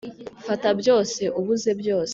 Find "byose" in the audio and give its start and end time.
0.79-1.21, 1.81-2.09